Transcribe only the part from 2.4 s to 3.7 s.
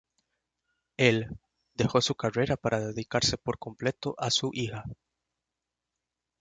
para dedicarse por